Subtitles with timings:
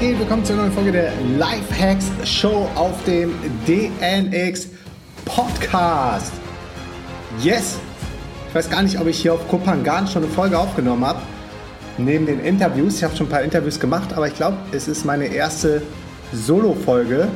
[0.00, 0.18] geht?
[0.18, 3.34] Willkommen zu einer neuen Folge der Lifehacks Show auf dem
[3.66, 4.68] DNX
[5.26, 6.32] Podcast.
[7.38, 7.78] Yes!
[8.48, 11.20] Ich weiß gar nicht, ob ich hier auf Kopangan schon eine Folge aufgenommen habe.
[11.98, 12.96] Neben den Interviews.
[12.96, 15.82] Ich habe schon ein paar Interviews gemacht, aber ich glaube, es ist meine erste
[16.32, 17.28] Solo-Folge.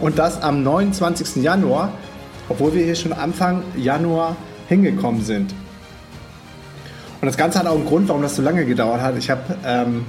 [0.00, 1.42] Und das am 29.
[1.42, 1.92] Januar,
[2.48, 4.36] obwohl wir hier schon Anfang Januar
[4.68, 5.52] hingekommen sind.
[7.20, 9.18] Und das Ganze hat auch einen Grund, warum das so lange gedauert hat.
[9.18, 10.06] Ich habe ähm,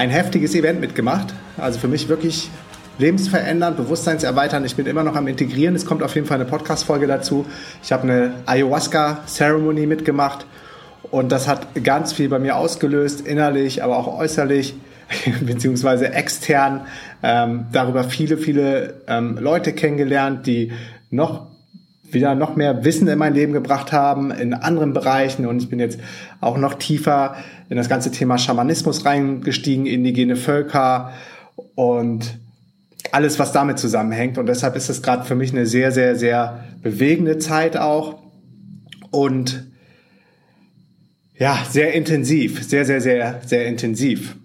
[0.00, 1.34] ein heftiges Event mitgemacht.
[1.58, 2.48] Also für mich wirklich
[2.96, 4.64] lebensverändernd, bewusstseinserweiternd.
[4.64, 5.76] Ich bin immer noch am Integrieren.
[5.76, 7.44] Es kommt auf jeden Fall eine Podcast-Folge dazu.
[7.82, 10.46] Ich habe eine Ayahuasca-Ceremony mitgemacht
[11.10, 14.74] und das hat ganz viel bei mir ausgelöst, innerlich, aber auch äußerlich
[15.42, 16.86] beziehungsweise extern.
[17.22, 20.72] Ähm, darüber viele, viele ähm, Leute kennengelernt, die
[21.10, 21.49] noch
[22.12, 25.78] wieder noch mehr Wissen in mein Leben gebracht haben in anderen Bereichen und ich bin
[25.78, 26.00] jetzt
[26.40, 27.36] auch noch tiefer
[27.68, 31.12] in das ganze Thema Schamanismus reingestiegen, indigene Völker
[31.74, 32.38] und
[33.12, 34.38] alles, was damit zusammenhängt.
[34.38, 38.22] Und deshalb ist es gerade für mich eine sehr, sehr, sehr bewegende Zeit auch
[39.10, 39.66] und
[41.38, 44.36] ja, sehr intensiv, sehr, sehr, sehr, sehr intensiv.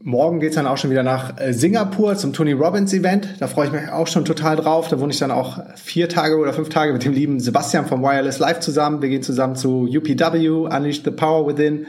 [0.00, 3.34] Morgen geht's dann auch schon wieder nach äh, Singapur zum Tony Robbins Event.
[3.40, 4.86] Da freue ich mich auch schon total drauf.
[4.86, 8.02] Da wohne ich dann auch vier Tage oder fünf Tage mit dem lieben Sebastian vom
[8.02, 9.02] Wireless Live zusammen.
[9.02, 11.86] Wir gehen zusammen zu UPW, Unleash the Power Within.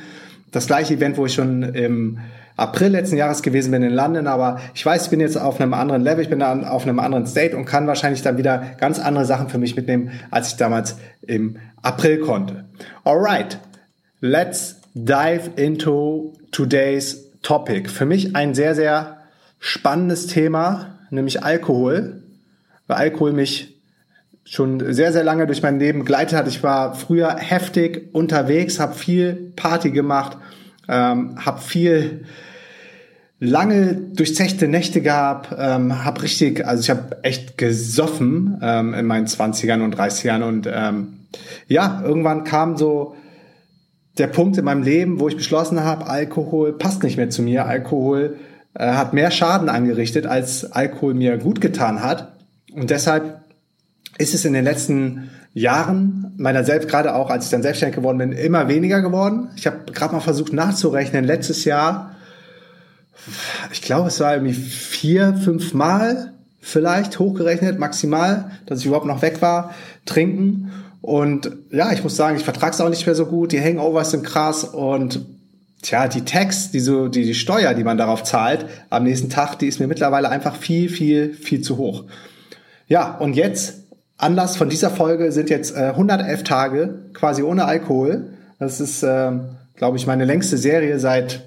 [0.51, 2.17] Das gleiche Event, wo ich schon im
[2.57, 5.73] April letzten Jahres gewesen bin in London, aber ich weiß, ich bin jetzt auf einem
[5.73, 8.99] anderen Level, ich bin da auf einem anderen State und kann wahrscheinlich dann wieder ganz
[8.99, 12.65] andere Sachen für mich mitnehmen, als ich damals im April konnte.
[13.05, 13.59] Alright,
[14.19, 17.89] let's dive into today's Topic.
[17.89, 19.21] Für mich ein sehr, sehr
[19.57, 22.21] spannendes Thema, nämlich Alkohol,
[22.85, 23.81] weil Alkohol mich
[24.43, 26.47] schon sehr, sehr lange durch mein Leben begleitet hat.
[26.47, 30.37] Ich war früher heftig unterwegs, habe viel Party gemacht,
[30.87, 32.25] ähm, habe viel
[33.39, 39.25] lange durchzechte Nächte gehabt, ähm, habe richtig, also ich habe echt gesoffen ähm, in meinen
[39.25, 41.21] 20ern und 30ern und ähm,
[41.67, 43.15] ja, irgendwann kam so
[44.19, 47.65] der Punkt in meinem Leben, wo ich beschlossen habe, Alkohol passt nicht mehr zu mir.
[47.65, 48.37] Alkohol
[48.73, 52.33] äh, hat mehr Schaden angerichtet, als Alkohol mir gut getan hat.
[52.73, 53.41] Und deshalb
[54.17, 58.17] ist es in den letzten Jahren meiner selbst, gerade auch als ich dann selbstständig geworden
[58.17, 59.49] bin, immer weniger geworden.
[59.55, 61.23] Ich habe gerade mal versucht nachzurechnen.
[61.25, 62.15] Letztes Jahr,
[63.71, 69.21] ich glaube, es war irgendwie vier, fünf Mal vielleicht hochgerechnet, maximal, dass ich überhaupt noch
[69.21, 69.73] weg war,
[70.05, 70.71] trinken.
[71.01, 73.51] Und ja, ich muss sagen, ich vertrage es auch nicht mehr so gut.
[73.51, 75.25] Die Hangovers sind krass und
[75.81, 79.55] tja, die Tax, die so, die, die Steuer, die man darauf zahlt am nächsten Tag,
[79.59, 82.03] die ist mir mittlerweile einfach viel, viel, viel zu hoch.
[82.87, 83.75] Ja, und jetzt,
[84.17, 88.33] Anlass von dieser Folge sind jetzt äh, 111 Tage quasi ohne Alkohol.
[88.59, 89.31] Das ist, äh,
[89.75, 91.41] glaube ich, meine längste Serie seit,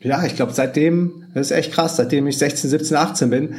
[0.00, 3.54] ja, ich glaube, seitdem, das ist echt krass, seitdem ich 16, 17, 18 bin.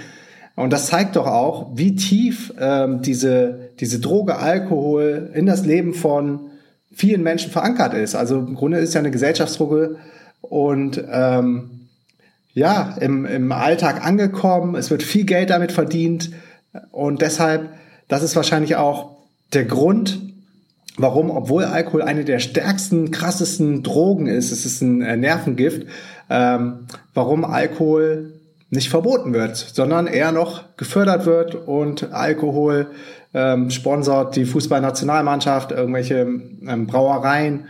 [0.56, 5.94] Und das zeigt doch auch, wie tief ähm, diese, diese Droge Alkohol in das Leben
[5.94, 6.52] von
[6.94, 8.16] vielen Menschen verankert ist.
[8.16, 9.98] Also im Grunde ist ja eine Gesellschaftsdroge
[10.42, 11.88] und ähm,
[12.54, 14.76] ja, im, im Alltag angekommen.
[14.76, 16.32] Es wird viel Geld damit verdient
[16.92, 17.70] und deshalb,
[18.08, 19.18] das ist wahrscheinlich auch
[19.54, 20.22] der Grund,
[20.98, 25.86] warum, obwohl Alkohol eine der stärksten, krassesten Drogen ist, es ist ein äh, Nervengift,
[26.30, 28.35] ähm, warum Alkohol
[28.76, 32.88] nicht verboten wird, sondern eher noch gefördert wird und Alkohol
[33.34, 36.28] ähm, sponsort die Fußballnationalmannschaft, irgendwelche
[36.68, 37.66] ähm, Brauereien.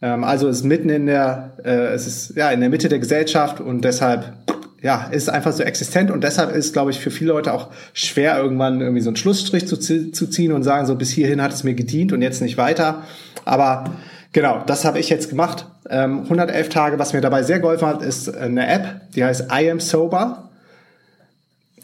[0.00, 3.60] Ähm, also ist mitten in der, äh, es ist ja in der Mitte der Gesellschaft
[3.60, 4.32] und deshalb
[4.80, 8.38] ja ist einfach so existent und deshalb ist, glaube ich, für viele Leute auch schwer
[8.38, 11.64] irgendwann irgendwie so einen Schlussstrich zu, zu ziehen und sagen so bis hierhin hat es
[11.64, 13.02] mir gedient und jetzt nicht weiter.
[13.44, 13.84] Aber
[14.32, 15.66] Genau, das habe ich jetzt gemacht.
[15.88, 16.98] Ähm, 111 Tage.
[16.98, 20.47] Was mir dabei sehr geholfen hat, ist eine App, die heißt I Am Sober.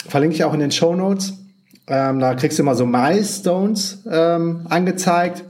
[0.09, 1.35] Verlinke ich auch in den Show Notes.
[1.87, 5.45] Ähm, da kriegst du immer so Milestones ähm, angezeigt.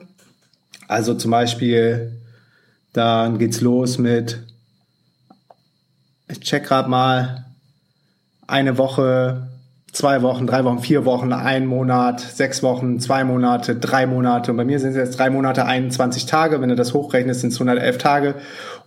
[0.89, 2.21] Also zum Beispiel,
[2.93, 4.41] dann geht's los mit,
[6.29, 7.45] ich check gerade mal,
[8.47, 9.49] eine Woche
[9.95, 14.51] zwei Wochen, drei Wochen, vier Wochen, ein Monat, sechs Wochen, zwei Monate, drei Monate.
[14.51, 16.61] Und bei mir sind es jetzt drei Monate, 21 Tage.
[16.61, 18.35] Wenn du das hochrechnest, sind es 111 Tage.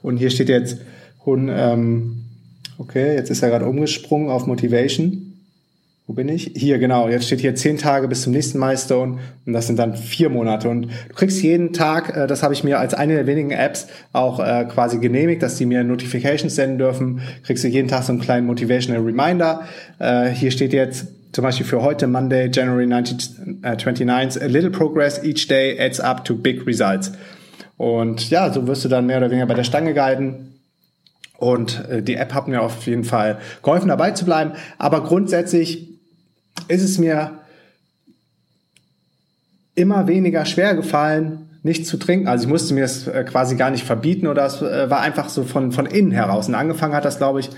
[0.02, 0.80] Und hier steht jetzt,
[1.26, 2.26] ähm,
[2.78, 5.27] okay, jetzt ist er gerade umgesprungen auf Motivation.
[6.10, 6.54] Wo bin ich?
[6.56, 7.10] Hier, genau.
[7.10, 10.70] Jetzt steht hier zehn Tage bis zum nächsten Milestone und das sind dann vier Monate.
[10.70, 13.88] Und du kriegst jeden Tag, äh, das habe ich mir als eine der wenigen Apps
[14.14, 18.14] auch äh, quasi genehmigt, dass die mir Notifications senden dürfen, kriegst du jeden Tag so
[18.14, 19.64] einen kleinen Motivational Reminder.
[20.00, 24.72] Äh, hier steht jetzt zum Beispiel für heute, Monday, January 19, uh, 29, a little
[24.72, 27.12] progress each day adds up to big results.
[27.76, 30.54] Und ja, so wirst du dann mehr oder weniger bei der Stange gehalten.
[31.38, 34.54] Und äh, die App hat mir auf jeden Fall geholfen, dabei zu bleiben.
[34.78, 35.97] Aber grundsätzlich
[36.68, 37.40] ist es mir
[39.76, 42.28] immer weniger schwer gefallen, nicht zu trinken.
[42.28, 45.30] Also ich musste mir es äh, quasi gar nicht verbieten oder es äh, war einfach
[45.30, 46.48] so von, von innen heraus.
[46.48, 47.50] Und angefangen hat das, glaube ich,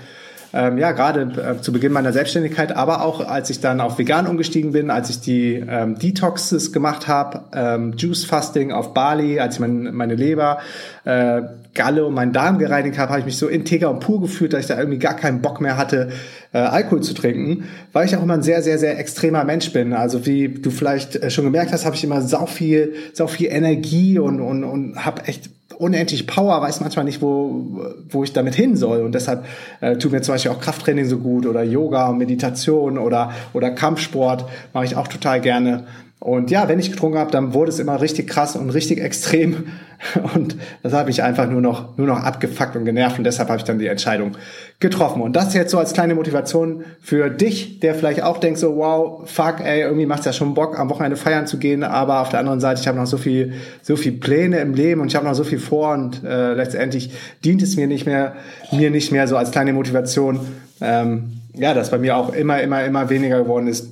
[0.52, 4.26] ähm, ja, gerade äh, zu Beginn meiner Selbstständigkeit, aber auch als ich dann auf vegan
[4.26, 9.54] umgestiegen bin, als ich die ähm, Detoxes gemacht habe, ähm, Juice Fasting auf Bali, als
[9.54, 10.58] ich mein, meine Leber,
[11.04, 11.42] äh,
[11.72, 14.62] Galle und meinen Darm gereinigt habe, habe ich mich so integer und pur gefühlt, dass
[14.62, 16.10] ich da irgendwie gar keinen Bock mehr hatte,
[16.52, 19.92] äh, Alkohol zu trinken, weil ich auch immer ein sehr, sehr, sehr extremer Mensch bin.
[19.92, 23.48] Also wie du vielleicht äh, schon gemerkt hast, habe ich immer sau viel, sau viel
[23.52, 25.50] Energie und, und, und habe echt
[25.80, 29.00] unendlich Power, weiß manchmal nicht, wo, wo ich damit hin soll.
[29.00, 29.44] Und deshalb
[29.80, 33.70] äh, tut mir zum Beispiel auch Krafttraining so gut oder Yoga und Meditation oder, oder
[33.70, 35.86] Kampfsport mache ich auch total gerne.
[36.20, 39.68] Und ja, wenn ich getrunken habe, dann wurde es immer richtig krass und richtig extrem.
[40.34, 43.18] Und das hat mich einfach nur noch, nur noch abgefuckt und genervt.
[43.18, 44.32] Und deshalb habe ich dann die Entscheidung
[44.80, 45.20] getroffen.
[45.20, 49.28] Und das jetzt so als kleine Motivation für dich, der vielleicht auch denkt so, wow,
[49.28, 51.84] fuck, ey, irgendwie macht's ja schon Bock, am Wochenende feiern zu gehen.
[51.84, 55.02] Aber auf der anderen Seite, ich habe noch so viel, so viel Pläne im Leben
[55.02, 55.92] und ich habe noch so viel vor.
[55.92, 57.12] Und äh, letztendlich
[57.44, 58.32] dient es mir nicht mehr,
[58.72, 60.40] mir nicht mehr so als kleine Motivation.
[60.80, 63.90] Ähm, ja, dass bei mir auch immer, immer, immer weniger geworden ist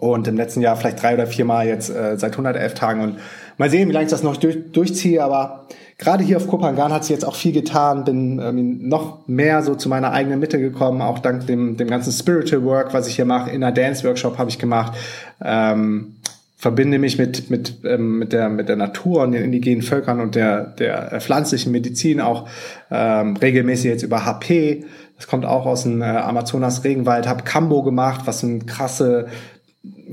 [0.00, 3.18] und im letzten Jahr vielleicht drei oder vier Mal jetzt äh, seit 111 Tagen und
[3.60, 5.66] mal sehen, wie lange ich das noch durch, durchziehe, aber
[5.98, 9.74] gerade hier auf Kopangan hat sich jetzt auch viel getan, bin ähm, noch mehr so
[9.74, 13.26] zu meiner eigenen Mitte gekommen, auch dank dem, dem ganzen Spiritual Work, was ich hier
[13.26, 14.96] mache, in der Dance Workshop habe ich gemacht,
[15.44, 16.16] ähm,
[16.56, 20.36] verbinde mich mit, mit, ähm, mit, der, mit der Natur und den indigenen Völkern und
[20.36, 22.48] der, der pflanzlichen Medizin auch
[22.90, 24.86] ähm, regelmäßig jetzt über HP.
[25.16, 29.26] Das kommt auch aus dem äh, Amazonas Regenwald, habe Kambo gemacht, was ein krasse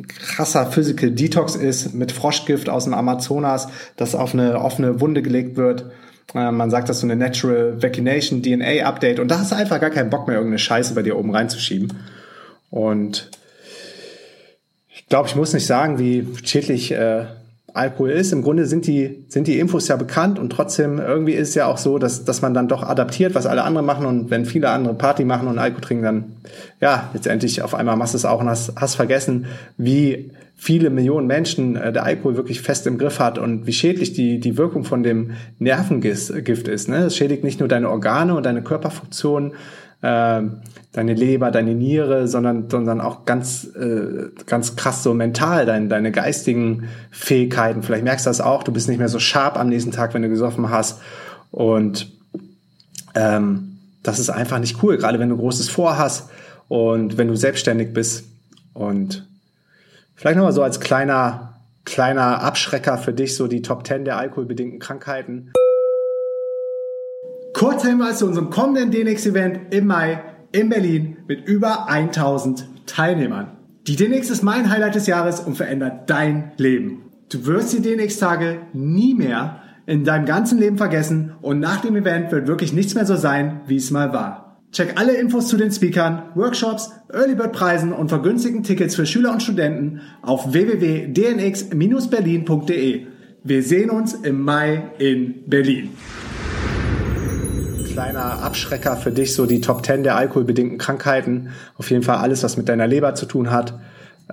[0.08, 3.68] krasser Physical Detox ist mit Froschgift aus dem Amazonas,
[3.98, 5.92] das auf eine offene Wunde gelegt wird.
[6.34, 9.82] Äh, man sagt das so eine Natural Vaccination DNA Update und da hast du einfach
[9.82, 11.94] gar keinen Bock mehr, irgendeine Scheiße bei dir oben reinzuschieben.
[12.70, 13.30] Und
[14.90, 17.26] ich glaube, ich muss nicht sagen, wie schädlich äh,
[17.78, 18.32] Alkohol ist.
[18.34, 21.68] Im Grunde sind die, sind die Infos ja bekannt und trotzdem irgendwie ist es ja
[21.68, 24.70] auch so, dass, dass man dann doch adaptiert, was alle anderen machen und wenn viele
[24.70, 26.26] andere Party machen und Alkohol trinken, dann
[26.82, 29.46] ja, letztendlich auf einmal machst du es auch und hast, hast vergessen,
[29.78, 34.14] wie viele Millionen Menschen äh, der Alkohol wirklich fest im Griff hat und wie schädlich
[34.14, 36.90] die, die Wirkung von dem Nervengift ist.
[36.90, 37.06] Ne?
[37.06, 39.54] Es schädigt nicht nur deine Organe und deine Körperfunktionen,
[40.02, 40.42] äh,
[40.92, 46.12] deine Leber, deine Niere, sondern, sondern auch ganz, äh, ganz krass so mental, dein, deine
[46.12, 47.84] geistigen Fähigkeiten.
[47.84, 50.22] Vielleicht merkst du das auch, du bist nicht mehr so sharp am nächsten Tag, wenn
[50.22, 51.02] du gesoffen hast.
[51.52, 52.12] Und
[53.16, 56.30] ähm, das ist einfach nicht cool, gerade wenn du Großes vorhast
[56.68, 58.26] und wenn du selbstständig bist.
[58.74, 59.28] Und
[60.16, 64.80] vielleicht nochmal so als kleiner, kleiner Abschrecker für dich, so die Top 10 der alkoholbedingten
[64.80, 65.52] Krankheiten.
[67.54, 70.22] Kurzer Hinweis zu unserem kommenden DNX-Event im Mai
[70.52, 73.58] in Berlin mit über 1000 Teilnehmern.
[73.88, 77.04] Die DNX ist mein Highlight des Jahres und verändert dein Leben.
[77.30, 82.32] Du wirst die DNX-Tage nie mehr in deinem ganzen Leben vergessen und nach dem Event
[82.32, 84.60] wird wirklich nichts mehr so sein, wie es mal war.
[84.72, 89.32] Check alle Infos zu den Speakern, Workshops, Early Bird Preisen und vergünstigten Tickets für Schüler
[89.32, 93.06] und Studenten auf www.dnx-berlin.de.
[93.44, 95.92] Wir sehen uns im Mai in Berlin
[97.98, 101.50] kleiner Abschrecker für dich, so die Top 10 der alkoholbedingten Krankheiten.
[101.80, 103.74] Auf jeden Fall alles, was mit deiner Leber zu tun hat.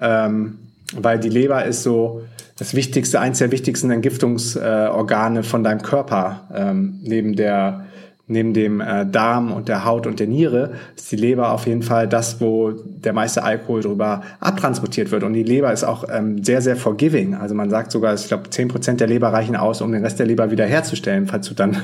[0.03, 0.59] Ähm,
[0.95, 2.21] weil die Leber ist so
[2.59, 7.87] das wichtigste, eins der wichtigsten Entgiftungsorgane von deinem Körper, ähm, neben der
[8.27, 11.83] neben dem äh, Darm und der Haut und der Niere ist die Leber auf jeden
[11.83, 15.25] Fall das, wo der meiste Alkohol drüber abtransportiert wird.
[15.25, 17.35] Und die Leber ist auch ähm, sehr, sehr forgiving.
[17.35, 20.19] Also man sagt sogar, ich glaube, zehn Prozent der Leber reichen aus, um den Rest
[20.19, 21.77] der Leber wieder herzustellen, falls du dann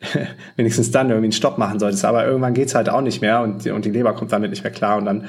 [0.56, 2.04] wenigstens dann irgendwie einen Stopp machen solltest.
[2.04, 4.72] Aber irgendwann geht's halt auch nicht mehr und, und die Leber kommt damit nicht mehr
[4.72, 4.98] klar.
[4.98, 5.24] Und dann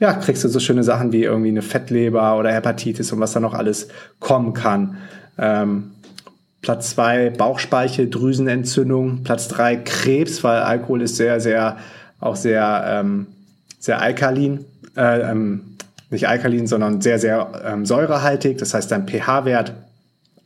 [0.00, 3.40] ja, kriegst du so schöne Sachen wie irgendwie eine Fettleber oder Hepatitis und was da
[3.40, 3.88] noch alles
[4.18, 4.96] kommen kann.
[5.36, 5.90] Ähm,
[6.64, 11.76] Platz zwei Bauchspeicheldrüsenentzündung, Platz drei Krebs, weil Alkohol ist sehr, sehr,
[12.20, 13.26] auch sehr, ähm,
[13.78, 14.64] sehr alkalin,
[14.96, 15.76] äh, ähm,
[16.08, 18.56] nicht alkalin, sondern sehr, sehr ähm, säurehaltig.
[18.56, 19.74] Das heißt, dein pH-Wert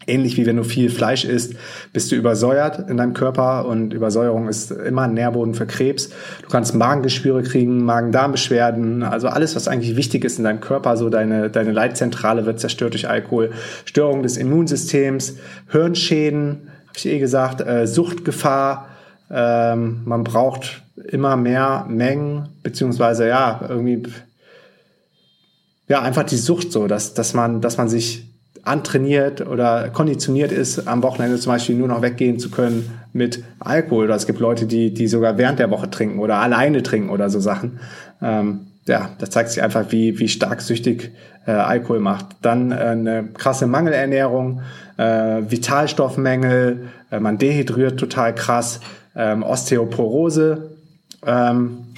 [0.08, 1.54] ähnlich wie wenn du viel Fleisch isst,
[1.92, 6.10] bist du übersäuert in deinem Körper und Übersäuerung ist immer ein Nährboden für Krebs.
[6.42, 11.08] Du kannst Magengeschwüre kriegen, Magen-Darm-Beschwerden, also alles, was eigentlich wichtig ist in deinem Körper, so
[11.08, 13.50] deine, deine Leitzentrale wird zerstört durch Alkohol,
[13.84, 15.36] Störung des Immunsystems,
[15.70, 18.88] Hirnschäden, habe ich eh gesagt, äh, Suchtgefahr,
[19.30, 24.02] ähm, man braucht immer mehr Mengen, beziehungsweise ja, irgendwie
[25.88, 28.27] ja, einfach die Sucht so, dass, dass man, dass man sich
[28.68, 34.04] antrainiert oder konditioniert ist, am Wochenende zum Beispiel nur noch weggehen zu können mit Alkohol.
[34.04, 37.30] Oder es gibt Leute, die, die sogar während der Woche trinken oder alleine trinken oder
[37.30, 37.80] so Sachen.
[38.22, 41.12] Ähm, ja, das zeigt sich einfach, wie, wie stark süchtig
[41.46, 42.26] äh, Alkohol macht.
[42.42, 44.62] Dann äh, eine krasse Mangelernährung,
[44.96, 48.80] äh, Vitalstoffmängel, äh, man dehydriert total krass,
[49.14, 50.70] ähm, Osteoporose
[51.26, 51.88] ähm,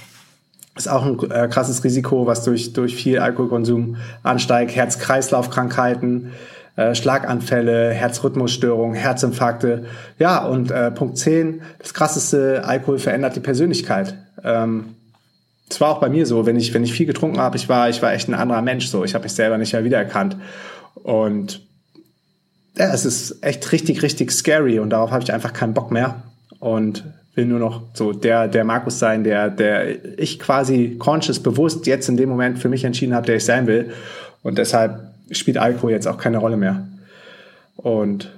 [0.75, 6.31] ist auch ein äh, krasses Risiko, was durch, durch viel Alkoholkonsum ansteigt, Herz-Kreislauf-Krankheiten,
[6.75, 9.85] äh, Schlaganfälle, Herzrhythmusstörungen, Herzinfarkte.
[10.19, 14.15] Ja, und äh, Punkt 10, das krasseste, Alkohol verändert die Persönlichkeit.
[14.43, 14.95] Ähm,
[15.69, 17.89] es war auch bei mir so, wenn ich, wenn ich viel getrunken habe, ich war,
[17.89, 19.05] ich war echt ein anderer Mensch so.
[19.05, 20.37] Ich habe mich selber nicht mehr wiedererkannt.
[20.95, 21.61] Und
[22.77, 26.23] ja, es ist echt richtig, richtig scary und darauf habe ich einfach keinen Bock mehr.
[26.59, 31.87] Und will nur noch so der, der Markus sein, der, der ich quasi conscious, bewusst
[31.87, 33.91] jetzt in dem Moment für mich entschieden habe, der ich sein will.
[34.43, 36.87] Und deshalb spielt Alkohol jetzt auch keine Rolle mehr.
[37.75, 38.31] Und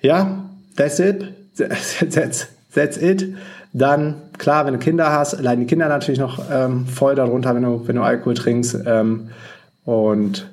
[0.00, 0.44] ja,
[0.76, 1.28] that's it.
[1.54, 3.36] That's, that's it.
[3.74, 7.62] Dann, klar, wenn du Kinder hast, leiden die Kinder natürlich noch ähm, voll darunter, wenn
[7.62, 8.78] du, wenn du Alkohol trinkst.
[8.86, 9.28] Ähm,
[9.84, 10.46] und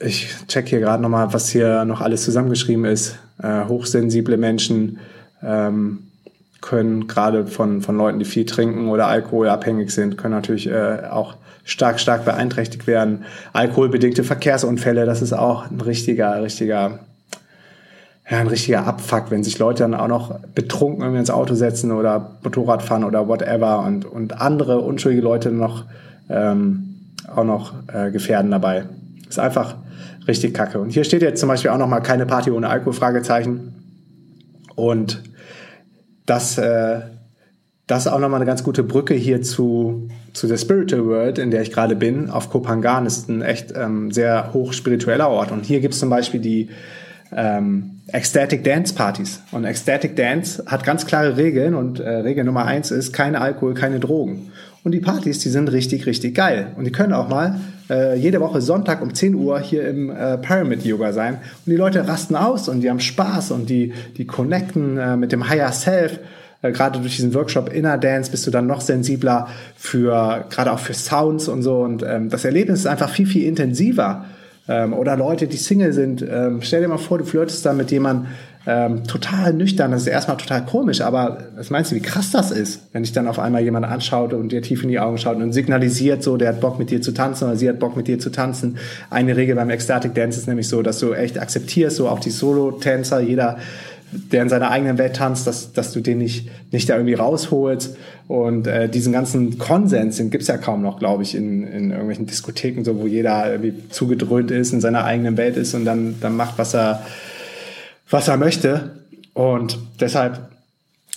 [0.00, 3.18] ich check hier gerade nochmal, was hier noch alles zusammengeschrieben ist.
[3.42, 4.98] Äh, hochsensible Menschen
[5.42, 6.10] ähm,
[6.60, 11.36] können gerade von, von Leuten, die viel trinken oder alkoholabhängig sind, können natürlich äh, auch
[11.64, 13.24] stark, stark beeinträchtigt werden.
[13.52, 17.00] Alkoholbedingte Verkehrsunfälle, das ist auch ein richtiger, richtiger,
[18.30, 21.90] ja, ein richtiger Abfuck, wenn sich Leute dann auch noch betrunken irgendwie ins Auto setzen
[21.90, 25.84] oder Motorrad fahren oder whatever und, und andere unschuldige Leute noch
[26.28, 26.94] ähm,
[27.34, 28.84] auch noch äh, gefährden dabei.
[29.28, 29.76] Ist einfach
[30.28, 30.78] richtig kacke.
[30.78, 33.74] Und hier steht jetzt zum Beispiel auch noch mal keine Party ohne Alkohol, Fragezeichen.
[34.74, 35.22] Und
[36.26, 37.00] das, äh,
[37.86, 41.50] das ist auch nochmal eine ganz gute Brücke hier zu, zu der Spiritual World, in
[41.50, 42.30] der ich gerade bin.
[42.30, 45.52] Auf Kopangan ist ein echt ähm, sehr hoch spiritueller Ort.
[45.52, 46.70] Und hier gibt es zum Beispiel die
[47.34, 49.42] ähm, Ecstatic Dance Partys.
[49.52, 53.74] Und Ecstatic Dance hat ganz klare Regeln und äh, Regel Nummer eins ist keine Alkohol,
[53.74, 54.52] keine Drogen.
[54.82, 56.68] Und die Partys, die sind richtig, richtig geil.
[56.76, 57.60] Und die können auch mal
[57.90, 61.34] äh, jede Woche Sonntag um 10 Uhr hier im äh, Pyramid Yoga sein.
[61.34, 65.32] Und die Leute rasten aus und die haben Spaß und die, die connecten äh, mit
[65.32, 66.18] dem Higher Self.
[66.64, 70.78] Äh, gerade durch diesen Workshop Inner Dance bist du dann noch sensibler für, gerade auch
[70.78, 71.80] für Sounds und so.
[71.80, 74.24] Und ähm, das Erlebnis ist einfach viel, viel intensiver.
[74.66, 76.22] Ähm, oder Leute, die Single sind.
[76.22, 78.28] Ähm, stell dir mal vor, du flirtest da mit jemandem,
[78.66, 79.90] ähm, total nüchtern.
[79.90, 83.12] Das ist erstmal total komisch, aber was meinst du, wie krass das ist, wenn dich
[83.12, 86.38] dann auf einmal jemand anschaut und dir tief in die Augen schaut und signalisiert so,
[86.38, 88.78] der hat Bock mit dir zu tanzen oder sie hat Bock mit dir zu tanzen.
[89.10, 92.30] Eine Regel beim Ecstatic Dance ist nämlich so, dass du echt akzeptierst, so auch die
[92.30, 93.58] Solo-Tänzer, jeder
[94.32, 97.96] der in seiner eigenen Welt tanzt, dass, dass du den nicht, nicht da irgendwie rausholst.
[98.28, 102.26] Und äh, diesen ganzen Konsens, den gibt's ja kaum noch, glaube ich, in, in irgendwelchen
[102.26, 106.36] Diskotheken, so wo jeder irgendwie zugedröhnt ist, in seiner eigenen Welt ist und dann, dann
[106.36, 107.02] macht, was er,
[108.08, 108.90] was er möchte.
[109.34, 110.48] Und deshalb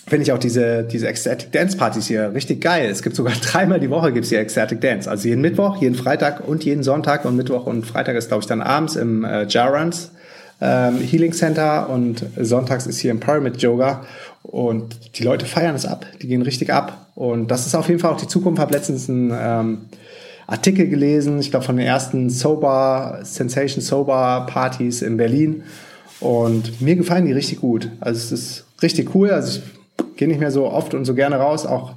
[0.06, 2.88] finde ich auch diese, diese Ecstatic Dance Partys hier richtig geil.
[2.90, 5.10] Es gibt sogar dreimal die Woche gibt's hier Ecstatic Dance.
[5.10, 7.24] Also jeden Mittwoch, jeden Freitag und jeden Sonntag.
[7.24, 10.10] Und Mittwoch und Freitag ist, glaube ich, dann abends im äh, Jarans
[10.60, 14.04] ähm, Healing Center und sonntags ist hier im Pyramid Yoga.
[14.42, 16.06] Und die Leute feiern es ab.
[16.22, 17.06] Die gehen richtig ab.
[17.14, 18.60] Und das ist auf jeden Fall auch die Zukunft.
[18.60, 19.78] Habe letztens einen ähm,
[20.46, 25.62] Artikel gelesen, ich glaube von den ersten Sober, Sensation Sober Partys in Berlin.
[26.20, 27.90] Und mir gefallen die richtig gut.
[28.00, 29.30] Also es ist richtig cool.
[29.30, 31.92] Also ich gehe nicht mehr so oft und so gerne raus, auch,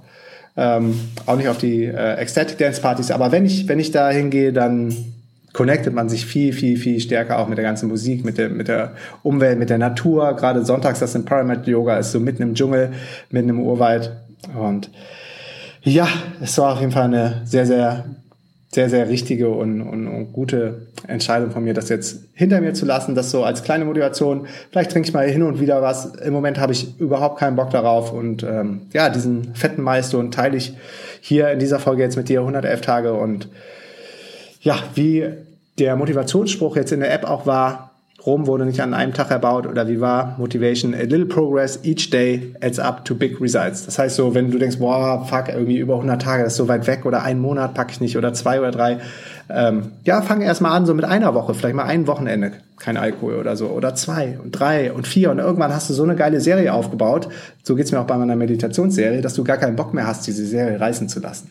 [0.58, 3.10] ähm, auch nicht auf die äh, Ecstatic Dance Partys.
[3.10, 4.94] Aber wenn ich, wenn ich da hingehe, dann
[5.54, 8.68] connectet man sich viel, viel, viel stärker auch mit der ganzen Musik, mit der, mit
[8.68, 8.94] der
[9.24, 10.36] Umwelt, mit der Natur.
[10.36, 12.92] Gerade sonntags das Empowerment Yoga ist so mitten im Dschungel,
[13.30, 14.12] mitten im Urwald.
[14.58, 14.90] Und
[15.84, 16.08] ja,
[16.42, 18.06] es war auf jeden Fall eine sehr, sehr
[18.74, 22.86] sehr, sehr richtige und, und, und gute Entscheidung von mir, das jetzt hinter mir zu
[22.86, 24.48] lassen, das so als kleine Motivation.
[24.72, 26.16] Vielleicht trinke ich mal hin und wieder was.
[26.16, 30.56] Im Moment habe ich überhaupt keinen Bock darauf und ähm, ja, diesen fetten Milestone teile
[30.56, 30.74] ich
[31.20, 33.50] hier in dieser Folge jetzt mit dir 111 Tage und
[34.62, 35.26] ja, wie
[35.80, 37.92] der Motivationsspruch jetzt in der App auch war,
[38.26, 40.94] Rom wurde nicht an einem Tag erbaut oder wie war Motivation?
[40.94, 43.86] A little progress each day adds up to big results.
[43.86, 46.68] Das heißt so, wenn du denkst, boah, fuck, irgendwie über 100 Tage, das ist so
[46.68, 49.00] weit weg oder einen Monat packe ich nicht oder zwei oder drei.
[49.50, 52.96] Ähm, ja, fang erst mal an so mit einer Woche, vielleicht mal ein Wochenende, kein
[52.96, 56.16] Alkohol oder so oder zwei und drei und vier und irgendwann hast du so eine
[56.16, 57.28] geile Serie aufgebaut.
[57.64, 60.46] So geht's mir auch bei meiner Meditationsserie, dass du gar keinen Bock mehr hast, diese
[60.46, 61.50] Serie reißen zu lassen.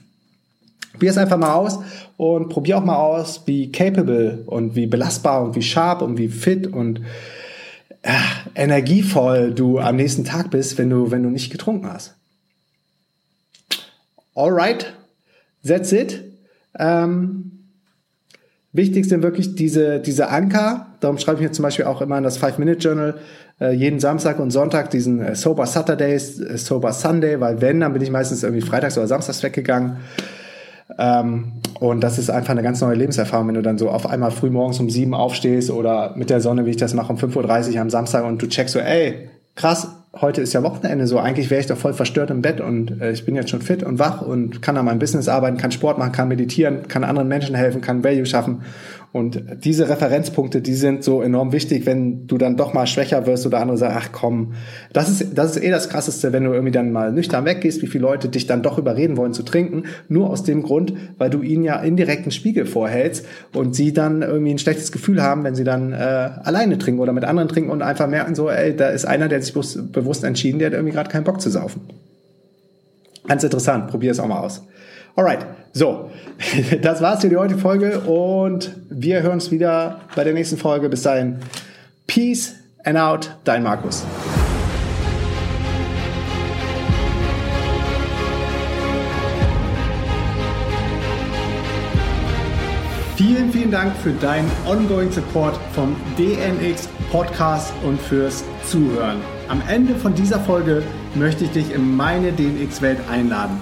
[0.92, 1.78] Probier es einfach mal aus
[2.16, 6.28] und probier auch mal aus, wie capable und wie belastbar und wie sharp und wie
[6.28, 7.00] fit und
[8.02, 8.12] äh,
[8.54, 12.14] energievoll du am nächsten Tag bist, wenn du, wenn du nicht getrunken hast.
[14.34, 14.92] Alright,
[15.62, 16.24] that's it.
[16.78, 17.60] Ähm,
[18.72, 20.86] Wichtig sind wirklich diese, diese Anker.
[21.00, 23.18] Darum schreibe ich mir zum Beispiel auch immer in das Five-Minute-Journal
[23.60, 27.92] äh, jeden Samstag und Sonntag diesen äh, Sober Saturdays, äh, Sober Sunday, weil wenn, dann
[27.92, 29.96] bin ich meistens irgendwie freitags oder samstags weggegangen.
[30.98, 34.30] Ähm, und das ist einfach eine ganz neue Lebenserfahrung, wenn du dann so auf einmal
[34.30, 37.74] früh morgens um sieben aufstehst oder mit der Sonne, wie ich das mache, um 5.30
[37.74, 41.50] Uhr am Samstag und du checkst so, ey, krass, heute ist ja Wochenende so, eigentlich
[41.50, 43.98] wäre ich doch voll verstört im Bett und äh, ich bin jetzt schon fit und
[43.98, 47.54] wach und kann an meinem Business arbeiten, kann Sport machen, kann meditieren, kann anderen Menschen
[47.54, 48.62] helfen, kann Value schaffen.
[49.12, 53.44] Und diese Referenzpunkte, die sind so enorm wichtig, wenn du dann doch mal schwächer wirst
[53.44, 54.52] oder andere sagen, ach komm,
[54.92, 57.88] das ist, das ist eh das Krasseste, wenn du irgendwie dann mal nüchtern weggehst, wie
[57.88, 61.42] viele Leute dich dann doch überreden wollen zu trinken, nur aus dem Grund, weil du
[61.42, 65.56] ihnen ja indirekt einen Spiegel vorhältst und sie dann irgendwie ein schlechtes Gefühl haben, wenn
[65.56, 68.90] sie dann äh, alleine trinken oder mit anderen trinken und einfach merken so, ey, da
[68.90, 69.54] ist einer, der sich
[70.00, 71.82] bewusst entschieden, der hat irgendwie gerade keinen Bock zu saufen.
[73.26, 74.62] Ganz interessant, probier es auch mal aus.
[75.16, 76.10] Alright, so,
[76.82, 80.88] das war's für die heutige Folge und wir hören uns wieder bei der nächsten Folge.
[80.88, 81.36] Bis dahin,
[82.06, 82.54] Peace
[82.84, 84.04] and out, dein Markus.
[93.16, 99.18] Vielen, vielen Dank für deinen ongoing Support vom DNX Podcast und fürs Zuhören.
[99.50, 100.84] Am Ende von dieser Folge
[101.16, 103.58] möchte ich dich in meine DNX-Welt einladen.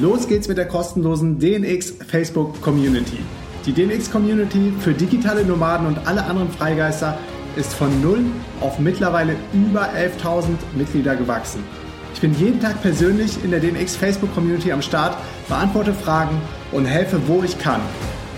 [0.00, 3.18] Los geht's mit der kostenlosen DNX Facebook Community.
[3.66, 7.18] Die DNX Community für digitale Nomaden und alle anderen Freigeister
[7.56, 8.20] ist von null
[8.60, 10.44] auf mittlerweile über 11.000
[10.76, 11.64] Mitglieder gewachsen.
[12.14, 15.18] Ich bin jeden Tag persönlich in der DNX Facebook Community am Start,
[15.48, 16.40] beantworte Fragen
[16.70, 17.80] und helfe, wo ich kann.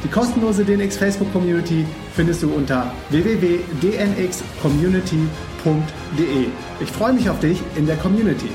[0.05, 5.48] Die kostenlose DNX Facebook Community findest du unter www.dnxcommunity.de.
[6.81, 8.49] Ich freue mich auf dich in der Community.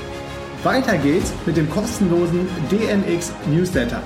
[0.62, 4.02] Weiter geht's mit dem kostenlosen DNX Newsletter.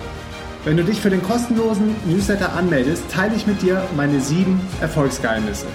[0.64, 5.66] Wenn du dich für den kostenlosen Newsletter anmeldest, teile ich mit dir meine sieben Erfolgsgeheimnisse.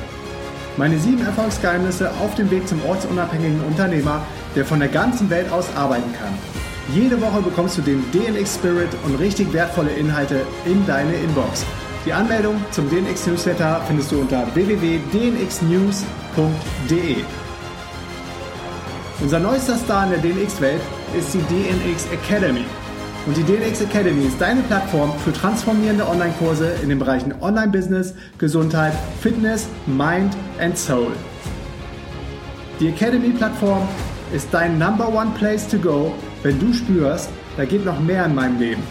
[0.76, 5.68] Meine sieben Erfolgsgeheimnisse auf dem Weg zum ortsunabhängigen Unternehmer, der von der ganzen Welt aus
[5.76, 6.34] arbeiten kann.
[6.94, 11.66] Jede Woche bekommst du den DNX Spirit und richtig wertvolle Inhalte in deine Inbox.
[12.06, 17.16] Die Anmeldung zum DNX Newsletter findest du unter www.dnxnews.de.
[19.22, 20.82] Unser neuester Star in der DNX-Welt
[21.18, 22.66] ist die DNX Academy.
[23.26, 28.92] Und die DNX Academy ist deine Plattform für transformierende Online-Kurse in den Bereichen Online-Business, Gesundheit,
[29.22, 31.14] Fitness, Mind and Soul.
[32.82, 33.88] Die Academy-Plattform
[34.34, 38.36] ist dein Number One Place to Go, wenn du spürst, da geht noch mehr in
[38.36, 38.84] meinem Leben.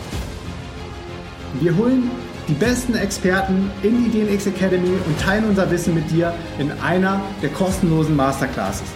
[1.61, 2.11] Wir holen
[2.48, 7.20] die besten Experten in die DNX Academy und teilen unser Wissen mit dir in einer
[7.40, 8.88] der kostenlosen Masterclasses.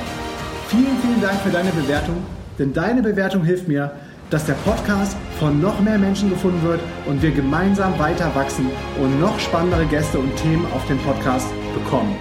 [0.69, 2.17] Vielen, vielen Dank für deine Bewertung,
[2.59, 3.93] denn deine Bewertung hilft mir,
[4.31, 9.21] dass der Podcast von noch mehr Menschen gefunden wird und wir gemeinsam weiter wachsen und
[9.21, 12.17] noch spannendere Gäste und Themen auf dem Podcast bekommen.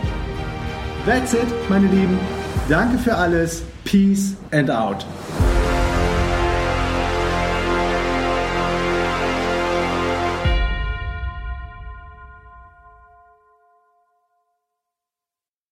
[1.06, 2.18] That's it, meine Lieben.
[2.70, 3.64] Danke für alles.
[3.86, 5.06] Peace and out.